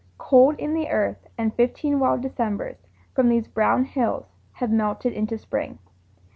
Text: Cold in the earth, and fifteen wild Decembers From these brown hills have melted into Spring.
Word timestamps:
Cold 0.17 0.55
in 0.57 0.73
the 0.73 0.89
earth, 0.89 1.27
and 1.37 1.53
fifteen 1.53 1.99
wild 1.99 2.21
Decembers 2.21 2.87
From 3.13 3.29
these 3.29 3.47
brown 3.47 3.83
hills 3.85 4.25
have 4.53 4.71
melted 4.71 5.13
into 5.13 5.37
Spring. 5.37 5.77